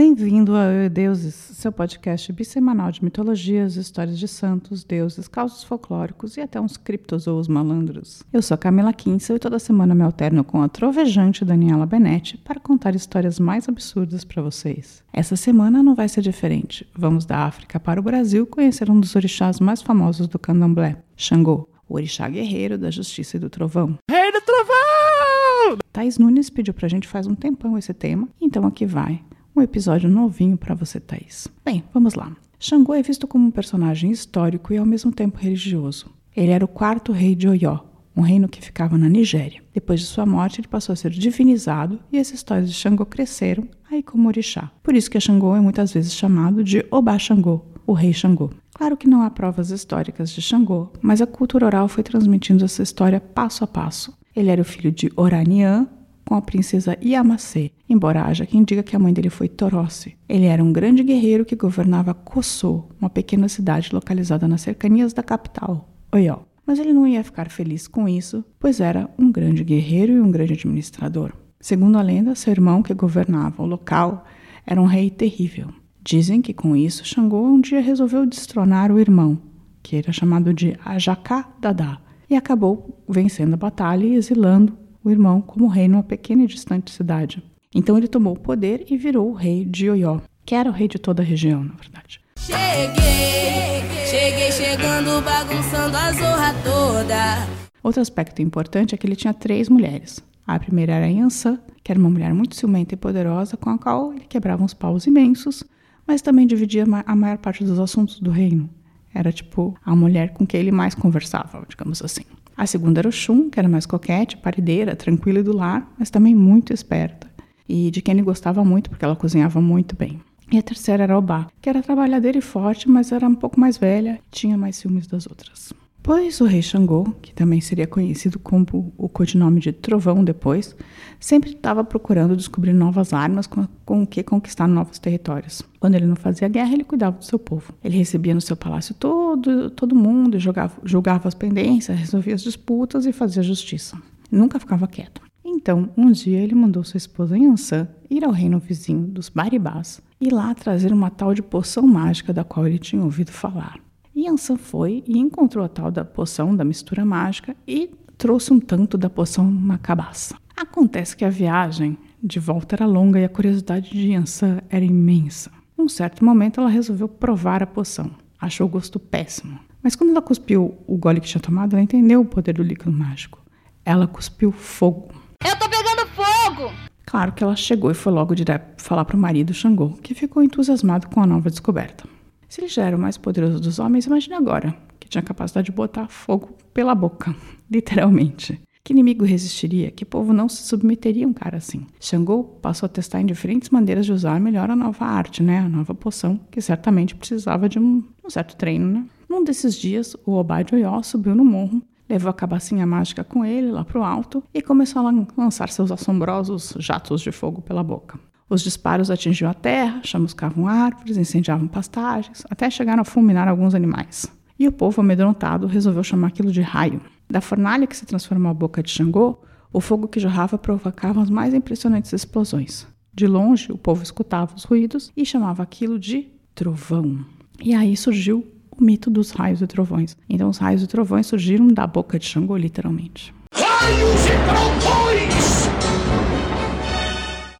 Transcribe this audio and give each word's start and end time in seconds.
Bem-vindo 0.00 0.54
a 0.54 0.66
Eu 0.66 0.84
e 0.84 0.88
Deuses, 0.88 1.34
seu 1.34 1.72
podcast 1.72 2.32
bissemanal 2.32 2.92
de 2.92 3.02
mitologias, 3.02 3.74
histórias 3.74 4.16
de 4.16 4.28
santos, 4.28 4.84
deuses, 4.84 5.26
causos 5.26 5.64
folclóricos 5.64 6.36
e 6.36 6.40
até 6.40 6.60
uns 6.60 6.76
criptozoos 6.76 7.48
malandros. 7.48 8.22
Eu 8.32 8.40
sou 8.40 8.56
Camila 8.56 8.92
Kinsel 8.92 9.34
e 9.34 9.40
toda 9.40 9.58
semana 9.58 9.96
me 9.96 10.04
alterno 10.04 10.44
com 10.44 10.62
a 10.62 10.68
trovejante 10.68 11.44
Daniela 11.44 11.84
Benetti 11.84 12.36
para 12.36 12.60
contar 12.60 12.94
histórias 12.94 13.40
mais 13.40 13.68
absurdas 13.68 14.24
para 14.24 14.40
vocês. 14.40 15.02
Essa 15.12 15.34
semana 15.34 15.82
não 15.82 15.96
vai 15.96 16.08
ser 16.08 16.20
diferente. 16.20 16.88
Vamos 16.96 17.26
da 17.26 17.38
África 17.38 17.80
para 17.80 17.98
o 17.98 18.04
Brasil 18.04 18.46
conhecer 18.46 18.88
um 18.88 19.00
dos 19.00 19.16
orixás 19.16 19.58
mais 19.58 19.82
famosos 19.82 20.28
do 20.28 20.38
candomblé, 20.38 21.02
Xangô, 21.16 21.68
o 21.88 21.96
orixá 21.96 22.28
guerreiro 22.28 22.78
da 22.78 22.92
justiça 22.92 23.36
e 23.36 23.40
do 23.40 23.50
trovão. 23.50 23.98
Rei 24.08 24.30
do 24.30 24.40
trovão! 24.42 25.78
Thais 25.92 26.18
Nunes 26.18 26.50
pediu 26.50 26.72
pra 26.72 26.86
gente 26.86 27.08
faz 27.08 27.26
um 27.26 27.34
tempão 27.34 27.76
esse 27.76 27.92
tema, 27.92 28.28
então 28.40 28.64
aqui 28.64 28.86
vai 28.86 29.24
um 29.58 29.62
episódio 29.62 30.08
novinho 30.08 30.56
para 30.56 30.74
você, 30.74 31.00
Thaís. 31.00 31.48
Bem, 31.64 31.82
vamos 31.92 32.14
lá. 32.14 32.36
Xangô 32.60 32.94
é 32.94 33.02
visto 33.02 33.26
como 33.26 33.46
um 33.46 33.50
personagem 33.50 34.10
histórico 34.10 34.72
e 34.72 34.78
ao 34.78 34.86
mesmo 34.86 35.10
tempo 35.10 35.38
religioso. 35.38 36.06
Ele 36.36 36.52
era 36.52 36.64
o 36.64 36.68
quarto 36.68 37.10
rei 37.10 37.34
de 37.34 37.48
Oyó, 37.48 37.80
um 38.16 38.20
reino 38.20 38.48
que 38.48 38.62
ficava 38.62 38.96
na 38.96 39.08
Nigéria. 39.08 39.60
Depois 39.74 39.98
de 39.98 40.06
sua 40.06 40.24
morte, 40.24 40.60
ele 40.60 40.68
passou 40.68 40.92
a 40.92 40.96
ser 40.96 41.10
divinizado 41.10 41.98
e 42.12 42.18
as 42.18 42.32
histórias 42.32 42.68
de 42.68 42.74
Xangô 42.74 43.04
cresceram 43.04 43.66
aí 43.90 44.00
como 44.00 44.28
orixá. 44.28 44.70
Por 44.82 44.94
isso 44.94 45.10
que 45.10 45.18
Xangô 45.18 45.56
é 45.56 45.60
muitas 45.60 45.92
vezes 45.92 46.14
chamado 46.14 46.62
de 46.62 46.86
Obá 46.88 47.18
Xangô, 47.18 47.64
o 47.84 47.92
rei 47.92 48.12
Xangô. 48.12 48.50
Claro 48.72 48.96
que 48.96 49.08
não 49.08 49.22
há 49.22 49.30
provas 49.30 49.70
históricas 49.70 50.30
de 50.30 50.40
Xangô, 50.40 50.92
mas 51.02 51.20
a 51.20 51.26
cultura 51.26 51.66
oral 51.66 51.88
foi 51.88 52.04
transmitindo 52.04 52.64
essa 52.64 52.82
história 52.82 53.20
passo 53.20 53.64
a 53.64 53.66
passo. 53.66 54.16
Ele 54.36 54.50
era 54.50 54.62
o 54.62 54.64
filho 54.64 54.92
de 54.92 55.10
Oranian, 55.16 55.88
com 56.28 56.34
a 56.34 56.42
princesa 56.42 56.94
Yamase, 57.02 57.72
embora 57.88 58.22
haja 58.22 58.44
quem 58.44 58.62
diga 58.62 58.82
que 58.82 58.94
a 58.94 58.98
mãe 58.98 59.14
dele 59.14 59.30
foi 59.30 59.48
Torossi. 59.48 60.14
Ele 60.28 60.44
era 60.44 60.62
um 60.62 60.70
grande 60.70 61.02
guerreiro 61.02 61.42
que 61.42 61.56
governava 61.56 62.12
Kossô, 62.12 62.84
uma 63.00 63.08
pequena 63.08 63.48
cidade 63.48 63.94
localizada 63.94 64.46
nas 64.46 64.60
cercanias 64.60 65.14
da 65.14 65.22
capital, 65.22 65.88
Oyó. 66.12 66.40
Mas 66.66 66.78
ele 66.78 66.92
não 66.92 67.06
ia 67.06 67.24
ficar 67.24 67.48
feliz 67.48 67.88
com 67.88 68.06
isso, 68.06 68.44
pois 68.60 68.78
era 68.78 69.08
um 69.18 69.32
grande 69.32 69.64
guerreiro 69.64 70.12
e 70.12 70.20
um 70.20 70.30
grande 70.30 70.52
administrador. 70.52 71.32
Segundo 71.58 71.96
a 71.96 72.02
lenda, 72.02 72.34
seu 72.34 72.50
irmão 72.50 72.82
que 72.82 72.92
governava 72.92 73.62
o 73.62 73.66
local 73.66 74.26
era 74.66 74.82
um 74.82 74.84
rei 74.84 75.08
terrível. 75.08 75.68
Dizem 76.04 76.42
que 76.42 76.52
com 76.52 76.76
isso 76.76 77.06
Xangô 77.06 77.42
um 77.42 77.58
dia 77.58 77.80
resolveu 77.80 78.26
destronar 78.26 78.92
o 78.92 79.00
irmão, 79.00 79.40
que 79.82 79.96
era 79.96 80.12
chamado 80.12 80.52
de 80.52 80.76
Ajaká 80.84 81.48
Dadá, 81.58 81.98
e 82.28 82.36
acabou 82.36 83.02
vencendo 83.08 83.54
a 83.54 83.56
batalha 83.56 84.04
e 84.04 84.14
exilando 84.14 84.76
o 85.02 85.10
irmão 85.10 85.40
como 85.40 85.66
rei 85.66 85.88
numa 85.88 86.02
pequena 86.02 86.44
e 86.44 86.46
distante 86.46 86.90
cidade. 86.90 87.42
Então 87.74 87.96
ele 87.96 88.08
tomou 88.08 88.34
o 88.34 88.38
poder 88.38 88.84
e 88.88 88.96
virou 88.96 89.30
o 89.30 89.34
rei 89.34 89.64
de 89.64 89.90
Oió, 89.90 90.20
que 90.44 90.54
era 90.54 90.70
o 90.70 90.72
rei 90.72 90.88
de 90.88 90.98
toda 90.98 91.22
a 91.22 91.26
região, 91.26 91.62
na 91.62 91.74
verdade. 91.74 92.20
Cheguei, 92.38 93.82
cheguei 94.06 94.52
chegando, 94.52 95.22
bagunçando 95.22 95.96
a 95.96 96.12
zorra 96.12 96.54
toda. 96.64 97.58
Outro 97.82 98.00
aspecto 98.00 98.42
importante 98.42 98.94
é 98.94 98.98
que 98.98 99.06
ele 99.06 99.16
tinha 99.16 99.34
três 99.34 99.68
mulheres. 99.68 100.22
A 100.46 100.58
primeira 100.58 100.94
era 100.94 101.06
Yansan, 101.06 101.60
que 101.84 101.92
era 101.92 102.00
uma 102.00 102.08
mulher 102.08 102.32
muito 102.32 102.56
ciumenta 102.56 102.94
e 102.94 102.96
poderosa, 102.96 103.56
com 103.56 103.68
a 103.68 103.78
qual 103.78 104.12
ele 104.14 104.24
quebrava 104.26 104.64
uns 104.64 104.72
paus 104.72 105.06
imensos, 105.06 105.62
mas 106.06 106.22
também 106.22 106.46
dividia 106.46 106.84
a 107.04 107.14
maior 107.14 107.36
parte 107.36 107.62
dos 107.64 107.78
assuntos 107.78 108.18
do 108.18 108.30
reino. 108.30 108.70
Era 109.14 109.30
tipo 109.30 109.76
a 109.84 109.94
mulher 109.94 110.32
com 110.32 110.46
quem 110.46 110.60
ele 110.60 110.72
mais 110.72 110.94
conversava, 110.94 111.66
digamos 111.68 112.02
assim. 112.02 112.24
A 112.58 112.66
segunda 112.66 113.00
era 113.00 113.08
o 113.08 113.12
Shun, 113.12 113.48
que 113.48 113.60
era 113.60 113.68
mais 113.68 113.86
coquete, 113.86 114.36
parideira, 114.36 114.96
tranquila 114.96 115.38
e 115.38 115.44
do 115.44 115.56
lar, 115.56 115.88
mas 115.96 116.10
também 116.10 116.34
muito 116.34 116.72
esperta. 116.72 117.30
E 117.68 117.88
de 117.88 118.02
quem 118.02 118.14
ele 118.14 118.22
gostava 118.22 118.64
muito, 118.64 118.90
porque 118.90 119.04
ela 119.04 119.14
cozinhava 119.14 119.60
muito 119.60 119.94
bem. 119.94 120.20
E 120.50 120.58
a 120.58 120.62
terceira 120.62 121.04
era 121.04 121.16
Obá, 121.16 121.46
que 121.62 121.68
era 121.68 121.80
trabalhadeira 121.80 122.36
e 122.36 122.40
forte, 122.40 122.88
mas 122.88 123.12
era 123.12 123.28
um 123.28 123.34
pouco 123.36 123.60
mais 123.60 123.78
velha 123.78 124.18
tinha 124.32 124.58
mais 124.58 124.74
ciúmes 124.74 125.06
das 125.06 125.28
outras. 125.28 125.72
Pois 126.02 126.40
o 126.40 126.44
rei 126.44 126.62
Xangô, 126.62 127.04
que 127.20 127.34
também 127.34 127.60
seria 127.60 127.86
conhecido 127.86 128.38
como 128.38 128.92
o 128.96 129.08
codinome 129.08 129.60
de 129.60 129.72
Trovão 129.72 130.24
depois, 130.24 130.74
sempre 131.20 131.50
estava 131.50 131.84
procurando 131.84 132.36
descobrir 132.36 132.72
novas 132.72 133.12
armas 133.12 133.46
com, 133.46 133.66
com 133.84 134.06
que 134.06 134.22
conquistar 134.22 134.66
novos 134.66 134.98
territórios. 134.98 135.62
Quando 135.78 135.96
ele 135.96 136.06
não 136.06 136.16
fazia 136.16 136.48
guerra, 136.48 136.72
ele 136.72 136.84
cuidava 136.84 137.18
do 137.18 137.24
seu 137.24 137.38
povo. 137.38 137.74
Ele 137.84 137.98
recebia 137.98 138.34
no 138.34 138.40
seu 138.40 138.56
palácio 138.56 138.94
todo, 138.94 139.70
todo 139.70 139.94
mundo, 139.94 140.38
jogava, 140.38 140.80
julgava 140.82 141.28
as 141.28 141.34
pendências, 141.34 141.98
resolvia 141.98 142.34
as 142.34 142.42
disputas 142.42 143.04
e 143.04 143.12
fazia 143.12 143.42
justiça. 143.42 144.00
Nunca 144.30 144.58
ficava 144.58 144.86
quieto. 144.86 145.20
Então, 145.44 145.90
um 145.96 146.10
dia 146.10 146.40
ele 146.40 146.54
mandou 146.54 146.84
sua 146.84 146.98
esposa 146.98 147.36
Yansan 147.36 147.88
ir 148.08 148.24
ao 148.24 148.30
reino 148.30 148.58
vizinho 148.58 149.06
dos 149.06 149.28
Baribás 149.28 150.00
e 150.20 150.30
lá 150.30 150.54
trazer 150.54 150.92
uma 150.92 151.10
tal 151.10 151.34
de 151.34 151.42
poção 151.42 151.86
mágica 151.86 152.32
da 152.32 152.44
qual 152.44 152.66
ele 152.66 152.78
tinha 152.78 153.02
ouvido 153.02 153.30
falar. 153.30 153.78
Yansan 154.24 154.56
foi 154.56 155.04
e 155.06 155.18
encontrou 155.18 155.64
a 155.64 155.68
tal 155.68 155.90
da 155.90 156.04
poção 156.04 156.54
da 156.54 156.64
mistura 156.64 157.04
mágica 157.04 157.56
e 157.66 157.90
trouxe 158.16 158.52
um 158.52 158.58
tanto 158.58 158.98
da 158.98 159.08
poção 159.08 159.48
na 159.48 159.78
cabaça. 159.78 160.36
Acontece 160.56 161.16
que 161.16 161.24
a 161.24 161.30
viagem 161.30 161.96
de 162.20 162.40
volta 162.40 162.74
era 162.74 162.86
longa 162.86 163.20
e 163.20 163.24
a 163.24 163.28
curiosidade 163.28 163.90
de 163.90 164.08
Yansan 164.08 164.60
era 164.68 164.84
imensa. 164.84 165.52
Num 165.76 165.88
certo 165.88 166.24
momento, 166.24 166.60
ela 166.60 166.68
resolveu 166.68 167.08
provar 167.08 167.62
a 167.62 167.66
poção. 167.66 168.10
Achou 168.40 168.66
o 168.66 168.70
gosto 168.70 168.98
péssimo. 168.98 169.60
Mas 169.80 169.94
quando 169.94 170.10
ela 170.10 170.20
cuspiu 170.20 170.76
o 170.86 170.96
gole 170.96 171.20
que 171.20 171.28
tinha 171.28 171.40
tomado, 171.40 171.74
ela 171.74 171.82
entendeu 171.82 172.20
o 172.20 172.24
poder 172.24 172.54
do 172.54 172.62
líquido 172.64 172.90
mágico. 172.90 173.40
Ela 173.84 174.08
cuspiu 174.08 174.50
fogo. 174.50 175.08
Eu 175.44 175.56
tô 175.56 175.68
pegando 175.68 176.06
fogo! 176.08 176.72
Claro 177.06 177.32
que 177.32 177.44
ela 177.44 177.54
chegou 177.54 177.90
e 177.90 177.94
foi 177.94 178.12
logo 178.12 178.34
direto 178.34 178.82
falar 178.82 179.04
para 179.04 179.16
o 179.16 179.20
marido 179.20 179.54
Xangô, 179.54 179.90
que 180.02 180.12
ficou 180.12 180.42
entusiasmado 180.42 181.06
com 181.08 181.22
a 181.22 181.26
nova 181.26 181.48
descoberta. 181.48 182.17
Se 182.48 182.60
ele 182.60 182.68
já 182.68 182.84
era 182.84 182.96
o 182.96 183.00
mais 183.00 183.18
poderoso 183.18 183.60
dos 183.60 183.78
homens, 183.78 184.06
imagine 184.06 184.34
agora, 184.34 184.74
que 184.98 185.08
tinha 185.08 185.20
a 185.20 185.24
capacidade 185.24 185.66
de 185.66 185.72
botar 185.72 186.08
fogo 186.08 186.56
pela 186.72 186.94
boca, 186.94 187.34
literalmente. 187.70 188.60
Que 188.82 188.94
inimigo 188.94 189.22
resistiria? 189.22 189.90
Que 189.90 190.02
povo 190.02 190.32
não 190.32 190.48
se 190.48 190.62
submeteria 190.62 191.26
a 191.26 191.28
um 191.28 191.32
cara 191.34 191.58
assim? 191.58 191.86
Xangô 192.00 192.42
passou 192.42 192.86
a 192.86 192.88
testar 192.88 193.20
em 193.20 193.26
diferentes 193.26 193.68
maneiras 193.68 194.06
de 194.06 194.12
usar 194.14 194.40
melhor 194.40 194.70
a 194.70 194.76
nova 194.76 195.04
arte, 195.04 195.42
né? 195.42 195.58
A 195.58 195.68
nova 195.68 195.94
poção, 195.94 196.40
que 196.50 196.58
certamente 196.62 197.14
precisava 197.14 197.68
de 197.68 197.78
um, 197.78 198.02
um 198.24 198.30
certo 198.30 198.56
treino, 198.56 198.86
né? 198.86 199.04
Num 199.28 199.44
desses 199.44 199.74
dias, 199.74 200.16
o 200.24 200.32
Obad 200.32 200.74
Oyó 200.74 201.02
subiu 201.02 201.34
no 201.34 201.44
morro, 201.44 201.82
levou 202.08 202.30
a 202.30 202.32
cabacinha 202.32 202.86
mágica 202.86 203.22
com 203.22 203.44
ele 203.44 203.70
lá 203.70 203.84
pro 203.84 204.02
alto 204.02 204.42
e 204.54 204.62
começou 204.62 205.06
a 205.06 205.26
lançar 205.36 205.68
seus 205.68 205.92
assombrosos 205.92 206.74
jatos 206.78 207.20
de 207.20 207.30
fogo 207.30 207.60
pela 207.60 207.84
boca. 207.84 208.18
Os 208.48 208.62
disparos 208.62 209.10
atingiam 209.10 209.50
a 209.50 209.54
terra, 209.54 210.00
chamuscavam 210.02 210.66
árvores, 210.66 211.16
incendiavam 211.16 211.68
pastagens, 211.68 212.44
até 212.50 212.70
chegaram 212.70 213.02
a 213.02 213.04
fulminar 213.04 213.46
alguns 213.46 213.74
animais. 213.74 214.26
E 214.58 214.66
o 214.66 214.72
povo, 214.72 215.00
amedrontado, 215.00 215.66
resolveu 215.66 216.02
chamar 216.02 216.28
aquilo 216.28 216.50
de 216.50 216.62
raio. 216.62 217.00
Da 217.28 217.40
fornalha 217.40 217.86
que 217.86 217.96
se 217.96 218.06
transformou 218.06 218.50
a 218.50 218.54
boca 218.54 218.82
de 218.82 218.90
Xangô, 218.90 219.38
o 219.72 219.80
fogo 219.80 220.08
que 220.08 220.18
jorrava 220.18 220.56
provocava 220.56 221.20
as 221.20 221.28
mais 221.28 221.52
impressionantes 221.52 222.12
explosões. 222.12 222.86
De 223.14 223.26
longe, 223.26 223.70
o 223.70 223.76
povo 223.76 224.02
escutava 224.02 224.54
os 224.56 224.64
ruídos 224.64 225.12
e 225.16 225.26
chamava 225.26 225.62
aquilo 225.62 225.98
de 225.98 226.28
trovão. 226.54 227.24
E 227.62 227.74
aí 227.74 227.96
surgiu 227.96 228.46
o 228.70 228.82
mito 228.82 229.10
dos 229.10 229.30
raios 229.30 229.60
e 229.60 229.66
trovões. 229.66 230.16
Então, 230.28 230.48
os 230.48 230.58
raios 230.58 230.82
e 230.82 230.86
trovões 230.86 231.26
surgiram 231.26 231.68
da 231.68 231.86
boca 231.86 232.18
de 232.18 232.24
Xangô, 232.24 232.56
literalmente. 232.56 233.34
Raios 233.52 234.26
e 234.26 234.32
trovões! 234.48 235.07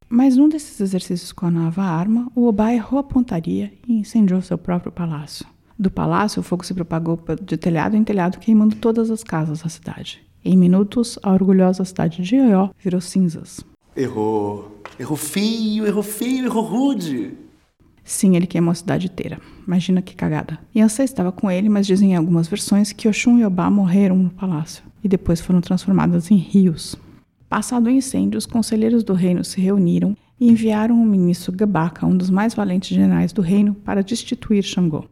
Mas 0.09 0.37
num 0.37 0.49
desses 0.49 0.81
exercícios 0.81 1.33
com 1.33 1.47
a 1.47 1.51
nova 1.51 1.83
arma, 1.83 2.33
o 2.35 2.47
Obá 2.47 2.73
errou 2.73 2.99
a 2.99 3.05
pontaria 3.05 3.73
e 3.87 3.93
incendiou 3.93 4.41
seu 4.41 4.57
próprio 4.57 4.91
palácio. 4.91 5.47
Do 5.79 5.91
palácio, 5.91 6.41
o 6.41 6.43
fogo 6.43 6.65
se 6.65 6.75
propagou 6.75 7.21
de 7.43 7.57
telhado 7.57 7.97
em 7.97 8.03
telhado, 8.03 8.39
queimando 8.39 8.77
todas 8.77 9.11
as 9.11 9.23
casas 9.23 9.63
da 9.63 9.69
cidade. 9.69 10.21
Em 10.45 10.57
minutos, 10.57 11.19
a 11.23 11.31
orgulhosa 11.33 11.85
cidade 11.85 12.23
de 12.23 12.41
Oió 12.41 12.71
virou 12.83 13.01
cinzas. 13.01 13.61
Errou. 13.95 14.81
Errou 14.99 15.17
feio, 15.17 15.87
errou 15.87 16.03
feio, 16.03 16.47
errou 16.47 16.65
rude. 16.65 17.35
Sim, 18.03 18.35
ele 18.35 18.47
queimou 18.47 18.73
a 18.73 18.75
cidade 18.75 19.07
inteira. 19.07 19.39
Imagina 19.67 20.01
que 20.01 20.17
cagada. 20.17 20.59
Yansã 20.75 21.05
estava 21.05 21.31
com 21.31 21.51
ele, 21.51 21.69
mas 21.69 21.87
dizem 21.87 22.13
em 22.13 22.17
algumas 22.17 22.49
versões 22.49 22.91
que 22.91 23.07
Oxum 23.07 23.39
e 23.39 23.45
Obá 23.45 23.71
morreram 23.71 24.17
no 24.17 24.31
palácio 24.31 24.83
e 25.05 25.09
depois 25.09 25.41
foram 25.41 25.61
transformadas 25.61 26.31
em 26.31 26.37
rios. 26.37 26.97
Passado 27.49 27.87
o 27.87 27.91
incêndio, 27.91 28.37
os 28.37 28.47
conselheiros 28.47 29.03
do 29.03 29.15
reino 29.15 29.43
se 29.43 29.61
reuniram 29.61 30.17
e 30.39 30.51
enviaram 30.51 31.01
o 31.01 31.07
ministro 31.07 31.51
Gabaca, 31.51 32.07
um 32.07 32.17
dos 32.17 32.31
mais 32.31 32.55
valentes 32.55 32.95
generais 32.95 33.33
do 33.33 33.41
reino, 33.41 33.75
para 33.75 34.03
destituir 34.03 34.63
Xangô, 34.63 35.05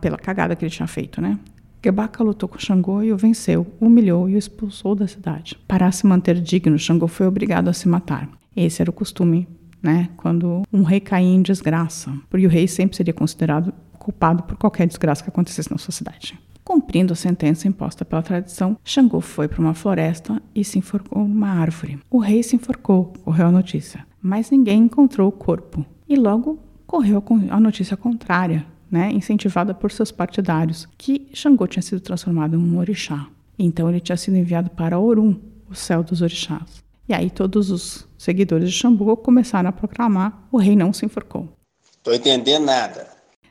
pela 0.00 0.16
cagada 0.16 0.54
que 0.54 0.64
ele 0.64 0.70
tinha 0.70 0.86
feito, 0.86 1.20
né? 1.20 1.38
Gabaca 1.82 2.22
lutou 2.22 2.48
com 2.48 2.58
Xangô 2.58 3.02
e 3.02 3.12
o 3.12 3.16
venceu, 3.16 3.66
humilhou 3.80 4.28
e 4.28 4.36
o 4.36 4.38
expulsou 4.38 4.94
da 4.94 5.08
cidade. 5.08 5.58
Para 5.66 5.90
se 5.90 6.06
manter 6.06 6.40
digno, 6.40 6.78
Xangô 6.78 7.08
foi 7.08 7.26
obrigado 7.26 7.68
a 7.68 7.72
se 7.72 7.88
matar. 7.88 8.28
Esse 8.54 8.80
era 8.80 8.90
o 8.90 8.94
costume, 8.94 9.48
né? 9.82 10.08
Quando 10.16 10.62
um 10.72 10.84
rei 10.84 11.00
caía 11.00 11.34
em 11.34 11.42
desgraça, 11.42 12.12
porque 12.30 12.46
o 12.46 12.50
rei 12.50 12.68
sempre 12.68 12.96
seria 12.96 13.12
considerado 13.12 13.74
culpado 13.98 14.44
por 14.44 14.56
qualquer 14.56 14.86
desgraça 14.86 15.22
que 15.24 15.28
acontecesse 15.28 15.70
na 15.70 15.78
sua 15.78 15.92
cidade. 15.92 16.38
Cumprindo 16.64 17.12
a 17.12 17.16
sentença 17.16 17.66
imposta 17.66 18.04
pela 18.04 18.22
tradição, 18.22 18.76
Xangô 18.84 19.20
foi 19.20 19.48
para 19.48 19.60
uma 19.60 19.74
floresta 19.74 20.40
e 20.54 20.64
se 20.64 20.78
enforcou 20.78 21.26
numa 21.26 21.48
árvore. 21.48 21.98
O 22.08 22.18
rei 22.18 22.42
se 22.42 22.56
enforcou, 22.56 23.12
correu 23.24 23.48
a 23.48 23.52
notícia, 23.52 24.06
mas 24.20 24.50
ninguém 24.50 24.82
encontrou 24.84 25.28
o 25.28 25.32
corpo. 25.32 25.84
e 26.08 26.16
logo 26.16 26.58
correu 26.86 27.24
a 27.48 27.58
notícia 27.58 27.96
contrária, 27.96 28.66
né, 28.90 29.10
incentivada 29.10 29.72
por 29.72 29.90
seus 29.90 30.12
partidários, 30.12 30.86
que 30.98 31.28
Xangô 31.32 31.66
tinha 31.66 31.82
sido 31.82 32.00
transformado 32.00 32.54
em 32.54 32.58
um 32.58 32.78
orixá. 32.78 33.28
Então 33.58 33.88
ele 33.88 33.98
tinha 33.98 34.16
sido 34.16 34.36
enviado 34.36 34.68
para 34.68 34.98
Orum, 34.98 35.40
o 35.70 35.74
céu 35.74 36.02
dos 36.02 36.20
orixás. 36.20 36.84
E 37.08 37.14
aí 37.14 37.30
todos 37.30 37.70
os 37.70 38.06
seguidores 38.18 38.70
de 38.70 38.76
Xangô 38.76 39.16
começaram 39.16 39.70
a 39.70 39.72
proclamar: 39.72 40.46
o 40.52 40.58
rei 40.58 40.76
não 40.76 40.92
se 40.92 41.06
enforcou. 41.06 41.48
Tô 42.02 42.12
entendendo 42.12 42.66
nada. 42.66 43.06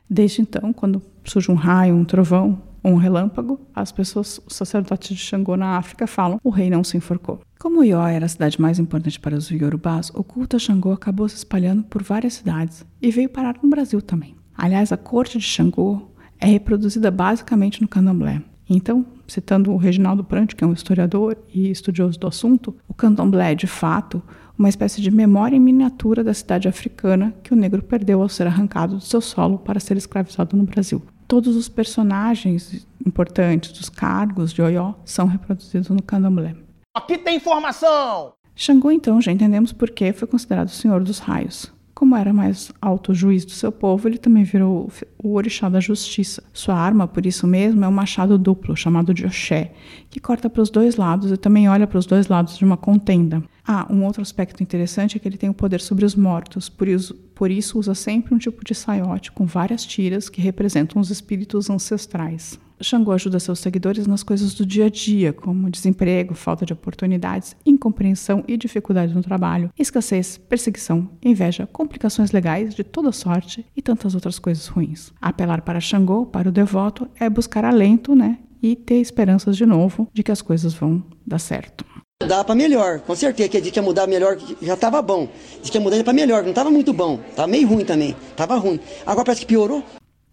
Desde 0.08 0.42
então, 0.42 0.72
quando 0.72 1.02
surge 1.24 1.50
um 1.50 1.56
raio, 1.56 1.96
um 1.96 2.06
trovão 2.06 2.62
um 2.84 2.96
relâmpago, 2.96 3.60
as 3.76 3.92
pessoas, 3.92 4.40
os 4.46 4.56
sacerdotes 4.56 5.16
de 5.16 5.22
Xangô 5.24 5.56
na 5.56 5.78
África 5.78 6.08
falam: 6.08 6.40
o 6.44 6.50
rei 6.50 6.70
não 6.70 6.84
se 6.84 6.98
enforcou. 6.98 7.42
Como 7.60 7.84
Ió 7.84 8.06
era 8.08 8.26
a 8.26 8.30
cidade 8.30 8.60
mais 8.60 8.80
importante 8.80 9.20
para 9.20 9.36
os 9.36 9.50
Yorubás, 9.50 10.12
o 10.16 10.24
culto 10.24 10.56
a 10.56 10.60
Xangô 10.60 10.92
acabou 10.92 11.30
se 11.30 11.36
espalhando 11.36 11.84
por 11.84 12.02
várias 12.02 12.34
cidades 12.34 12.86
e 13.02 13.12
veio 13.12 13.30
parar 13.30 13.56
no 13.62 13.70
Brasil 13.70 14.02
também. 14.02 14.36
Aliás, 14.58 14.92
a 14.92 14.98
corte 14.98 15.38
de 15.38 15.44
Xangô 15.44 16.10
é 16.40 16.48
reproduzida 16.48 17.12
basicamente 17.12 17.82
no 17.82 17.88
candomblé. 17.88 18.42
Então, 18.68 19.06
citando 19.28 19.72
o 19.72 19.78
Reginaldo 19.78 20.24
Prante, 20.24 20.56
que 20.56 20.64
é 20.64 20.68
um 20.68 20.74
historiador 20.74 21.38
e 21.54 21.70
estudioso 21.70 22.20
do 22.20 22.28
assunto, 22.28 22.76
o 22.88 22.94
candomblé 22.94 23.52
é, 23.52 23.56
de 23.56 23.68
fato, 23.68 24.24
uma 24.58 24.70
espécie 24.70 25.02
de 25.02 25.12
memória 25.12 25.56
em 25.56 25.60
miniatura 25.60 26.24
da 26.24 26.34
cidade 26.34 26.68
africana 26.68 27.34
que 27.44 27.54
o 27.54 27.56
negro 27.56 27.84
perdeu 27.84 28.22
ao 28.22 28.30
ser 28.30 28.48
arrancado 28.48 28.96
do 28.96 29.02
seu 29.02 29.20
solo 29.20 29.58
para 29.60 29.80
ser 29.80 29.98
escravizado 29.98 30.56
no 30.56 30.64
Brasil. 30.64 31.02
Todos 31.32 31.56
os 31.56 31.70
personagens 31.70 32.86
importantes 33.08 33.72
dos 33.72 33.88
cargos 33.88 34.52
de 34.52 34.62
Oió 34.62 34.96
são 35.06 35.28
reproduzidos 35.28 35.88
no 35.88 36.04
candomblé. 36.04 36.58
Aqui 36.94 37.18
tem 37.18 37.38
informação! 37.38 38.34
Xangô, 38.54 38.92
então, 38.92 39.22
já 39.22 39.32
entendemos 39.32 39.72
por 39.72 39.92
que 39.92 40.12
foi 40.12 40.28
considerado 40.28 40.68
o 40.68 40.72
Senhor 40.72 41.02
dos 41.02 41.20
Raios. 41.20 41.72
Como 42.02 42.16
era 42.16 42.34
mais 42.34 42.72
alto 42.82 43.14
juiz 43.14 43.46
do 43.46 43.52
seu 43.52 43.72
povo, 43.72 44.08
ele 44.08 44.18
também 44.18 44.44
virou 44.44 44.92
o 45.24 45.36
orixá 45.36 45.70
da 45.70 45.80
justiça. 45.80 46.44
Sua 46.52 46.74
arma, 46.74 47.08
por 47.08 47.28
isso 47.28 47.46
mesmo, 47.46 47.86
é 47.86 47.88
um 47.88 47.92
machado 47.92 48.40
duplo, 48.40 48.76
chamado 48.76 49.14
de 49.14 49.24
Oxé, 49.24 49.72
que 50.10 50.20
corta 50.20 50.50
para 50.50 50.64
os 50.64 50.72
dois 50.72 50.96
lados 50.96 51.32
e 51.32 51.38
também 51.38 51.70
olha 51.70 51.86
para 51.86 52.00
os 52.00 52.08
dois 52.08 52.28
lados 52.28 52.58
de 52.58 52.66
uma 52.66 52.76
contenda. 52.76 53.44
Ah, 53.64 53.86
um 53.88 54.04
outro 54.04 54.24
aspecto 54.24 54.64
interessante 54.64 55.16
é 55.16 55.20
que 55.20 55.28
ele 55.28 55.38
tem 55.38 55.52
o 55.52 55.54
poder 55.54 55.80
sobre 55.80 56.04
os 56.04 56.16
mortos, 56.16 56.70
por 56.70 56.88
isso, 56.88 57.14
por 57.36 57.52
isso 57.52 57.78
usa 57.78 57.94
sempre 57.94 58.34
um 58.34 58.40
tipo 58.40 58.66
de 58.66 58.74
saiote 58.74 59.32
com 59.32 59.46
várias 59.46 59.86
tiras 59.86 60.28
que 60.28 60.42
representam 60.42 61.00
os 61.00 61.12
espíritos 61.12 61.70
ancestrais. 61.70 62.60
Xangô 62.82 63.12
ajuda 63.12 63.40
seus 63.40 63.60
seguidores 63.60 64.08
nas 64.08 64.24
coisas 64.24 64.54
do 64.54 64.66
dia 64.66 64.86
a 64.86 64.90
dia, 64.90 65.32
como 65.34 65.70
desemprego, 65.70 66.34
falta 66.34 66.66
de 66.66 66.74
oportunidades, 66.74 67.56
incompreensão 67.66 68.44
e 68.48 68.58
dificuldade 68.58 69.14
no 69.14 69.22
trabalho, 69.22 69.72
escassez, 69.78 70.38
perseguição, 70.38 71.10
inveja, 71.24 71.68
complicações 71.72 72.32
legais 72.32 72.74
de 72.74 72.84
toda 72.84 73.12
sorte 73.12 73.66
e 73.76 73.82
tantas 73.82 74.16
outras 74.16 74.40
coisas 74.40 74.68
ruins. 74.68 75.12
Apelar 75.22 75.62
para 75.62 75.80
Xangô, 75.80 76.26
para 76.26 76.50
o 76.50 76.52
devoto, 76.52 77.08
é 77.20 77.30
buscar 77.30 77.66
alento, 77.66 78.16
né? 78.16 78.38
E 78.62 78.76
ter 78.76 79.02
esperanças 79.02 79.58
de 79.58 79.66
novo 79.66 80.08
de 80.14 80.22
que 80.22 80.32
as 80.32 80.42
coisas 80.42 80.74
vão 80.74 81.04
dar 81.26 81.40
certo. 81.40 81.84
Dá 82.28 82.44
para 82.44 82.54
melhor, 82.54 83.00
com 83.00 83.16
certeza 83.16 83.50
que 83.50 83.58
a 83.58 83.64
gente 83.64 83.76
ia 83.76 83.82
mudar 83.82 84.06
melhor, 84.06 84.38
já 84.62 84.76
estava 84.76 85.02
bom. 85.02 85.28
Diz 85.60 85.72
que 85.72 85.78
ia 85.78 85.84
mudar 85.84 86.04
para 86.04 86.14
melhor, 86.14 86.44
não 86.44 86.52
estava 86.52 86.70
muito 86.70 86.94
bom, 86.94 87.20
estava 87.30 87.48
meio 87.48 87.68
ruim 87.68 87.84
também, 87.84 88.16
estava 88.30 88.56
ruim. 88.58 88.80
Agora 89.06 89.26
parece 89.26 89.42
que 89.42 89.48
piorou. 89.48 89.84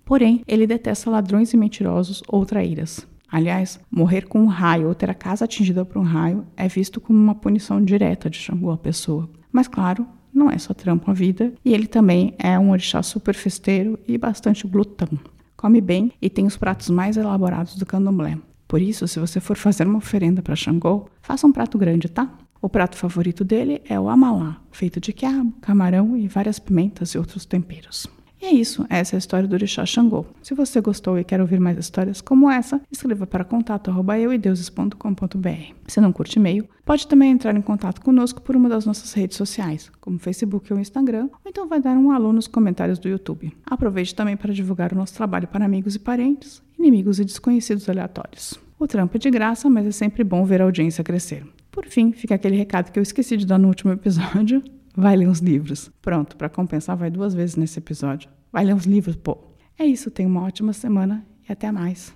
Porém, 0.09 0.43
ele 0.49 0.67
detesta 0.67 1.11
ladrões 1.11 1.53
e 1.53 1.57
mentirosos 1.59 2.23
ou 2.27 2.47
traíras. 2.47 3.07
Aliás, 3.31 3.79
morrer 3.91 4.27
com 4.27 4.41
um 4.41 4.47
raio 4.47 4.89
ou 4.89 4.95
ter 4.95 5.11
a 5.11 5.15
casa 5.15 5.45
atingida 5.45 5.85
por 5.85 5.99
um 5.99 6.03
raio 6.03 6.47
é 6.57 6.67
visto 6.67 6.99
como 6.99 7.19
uma 7.19 7.35
punição 7.35 7.85
direta 7.85 8.31
de 8.31 8.39
Xangô 8.39 8.71
à 8.71 8.79
pessoa. 8.79 9.29
Mas 9.53 9.69
claro, 9.69 10.07
não 10.33 10.51
é 10.51 10.57
só 10.57 10.73
trampo 10.73 11.11
a 11.11 11.13
vida, 11.13 11.53
e 11.63 11.75
ele 11.75 11.87
também 11.87 12.35
é 12.39 12.59
um 12.59 12.71
orixá 12.71 13.03
super 13.03 13.35
festeiro 13.35 13.99
e 14.09 14.17
bastante 14.17 14.67
glutão. 14.67 15.11
Come 15.59 15.79
bem 15.79 16.11
e 16.23 16.31
tem 16.31 16.47
os 16.47 16.57
pratos 16.57 16.89
mais 16.89 17.19
elaborados 17.19 17.77
do 17.77 17.85
candomblé. 17.85 18.39
Por 18.67 18.81
isso, 18.81 19.07
se 19.07 19.21
você 19.21 19.41
for 19.41 19.59
fazer 19.59 19.87
uma 19.87 19.99
oferenda 19.99 20.41
para 20.41 20.57
Xangô, 20.57 21.07
faça 21.21 21.47
um 21.47 21.53
prato 21.53 21.77
grande, 21.77 22.09
tá? 22.09 22.33
O 22.63 22.69
prato 22.71 22.97
favorito 22.97 23.45
dele 23.45 23.83
é 23.87 24.01
o 24.01 24.09
amalá, 24.09 24.57
feito 24.71 25.01
de 25.01 25.13
quiabo, 25.13 25.53
camarão 25.61 26.17
e 26.17 26.27
várias 26.27 26.59
pimentas 26.59 27.11
e 27.11 27.19
outros 27.19 27.45
temperos. 27.45 28.07
E 28.41 28.47
é 28.47 28.53
isso, 28.53 28.87
essa 28.89 29.15
é 29.15 29.17
a 29.17 29.19
história 29.19 29.49
do 29.49 29.55
Orixá 29.55 29.85
Xangô. 29.85 30.25
Se 30.43 30.55
você 30.55 30.81
gostou 30.81 31.19
e 31.19 31.25
quer 31.25 31.41
ouvir 31.41 31.59
mais 31.59 31.77
histórias 31.77 32.21
como 32.21 32.49
essa, 32.49 32.81
escreva 32.91 33.27
para 33.27 33.45
contato@euideuses.com.br. 33.45 35.75
Se 35.89 36.01
não 36.01 36.13
curte 36.13 36.39
e-mail, 36.39 36.65
pode 36.85 37.09
também 37.09 37.33
entrar 37.33 37.57
em 37.57 37.61
contato 37.61 38.01
conosco 38.01 38.41
por 38.41 38.55
uma 38.55 38.69
das 38.69 38.87
nossas 38.87 39.13
redes 39.13 39.37
sociais, 39.37 39.91
como 40.01 40.21
Facebook 40.21 40.73
ou 40.73 40.79
Instagram, 40.79 41.29
ou 41.33 41.41
então 41.47 41.67
vai 41.67 41.81
dar 41.81 41.97
um 41.97 42.13
alô 42.13 42.33
nos 42.33 42.47
comentários 42.47 43.01
do 43.01 43.09
YouTube. 43.09 43.53
Aproveite 43.67 44.15
também 44.15 44.37
para 44.37 44.55
divulgar 44.55 44.93
o 44.93 44.97
nosso 44.97 45.15
trabalho 45.15 45.49
para 45.49 45.65
amigos 45.65 45.97
e 45.97 45.99
parentes, 45.99 46.63
inimigos 46.79 47.19
e 47.19 47.25
desconhecidos 47.25 47.89
aleatórios. 47.89 48.55
O 48.79 48.87
trampo 48.87 49.17
é 49.17 49.19
de 49.19 49.31
graça, 49.31 49.69
mas 49.69 49.85
é 49.85 49.91
sempre 49.91 50.23
bom 50.23 50.45
ver 50.45 50.63
a 50.63 50.65
audiência 50.65 51.03
crescer. 51.03 51.45
Por 51.73 51.87
fim, 51.87 52.13
fica 52.13 52.37
aquele 52.37 52.57
recado 52.57 52.93
que 52.93 52.99
eu 52.99 53.03
esqueci 53.03 53.37
de 53.37 53.45
dar 53.45 53.59
no 53.59 53.67
último 53.67 53.91
episódio. 53.93 54.63
Vai 55.01 55.15
ler 55.15 55.29
uns 55.29 55.39
livros. 55.39 55.93
Pronto, 56.03 56.37
para 56.37 56.49
compensar, 56.49 56.97
vai 56.97 57.09
duas 57.09 57.33
vezes 57.33 57.55
nesse 57.55 57.79
episódio. 57.79 58.29
Vai 58.53 58.65
ler 58.65 58.75
uns 58.75 58.85
livros, 58.85 59.15
pô. 59.15 59.39
É 59.79 59.87
isso, 59.87 60.11
tenha 60.11 60.29
uma 60.29 60.43
ótima 60.43 60.73
semana 60.73 61.25
e 61.49 61.53
até 61.53 61.71
mais. 61.71 62.13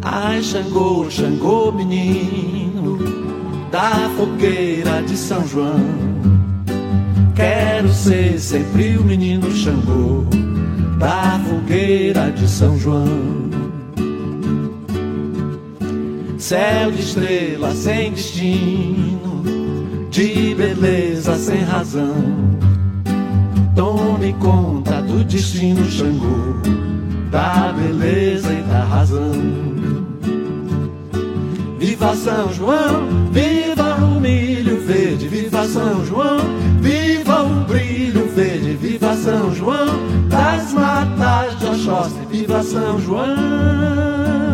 Ai, 0.00 0.40
Xangô, 0.40 1.10
Xangô, 1.10 1.72
menino 1.72 2.98
da 3.68 4.08
fogueira 4.16 5.02
de 5.02 5.16
São 5.16 5.44
João. 5.44 5.80
Quero 7.34 7.88
ser 7.88 8.38
sempre 8.38 8.96
o 8.96 9.02
menino 9.02 9.50
Xangô 9.50 10.24
da 11.00 11.40
fogueira 11.40 12.30
de 12.30 12.46
São 12.48 12.78
João. 12.78 13.50
Céu 16.38 16.92
de 16.92 17.00
estrelas 17.00 17.74
sem 17.78 18.12
destino 18.12 19.27
de 20.18 20.52
beleza 20.52 21.36
sem 21.36 21.62
razão. 21.62 22.12
Tome 23.76 24.32
conta 24.40 25.00
do 25.00 25.22
destino 25.22 25.88
Xangô, 25.88 26.58
da 27.30 27.72
beleza 27.72 28.52
e 28.52 28.62
da 28.62 28.82
razão. 28.82 29.30
Viva 31.78 32.16
São 32.16 32.52
João, 32.52 33.30
viva 33.30 33.94
o 34.04 34.20
milho 34.20 34.80
verde, 34.80 35.28
viva 35.28 35.64
São 35.68 36.04
João, 36.04 36.40
viva 36.80 37.44
o 37.44 37.64
brilho 37.68 38.28
verde, 38.34 38.72
viva 38.72 39.14
São 39.14 39.54
João, 39.54 39.86
das 40.28 40.72
matas 40.72 41.60
de 41.60 41.66
Oxóssi, 41.66 42.26
viva 42.28 42.60
São 42.64 42.98
João. 42.98 44.47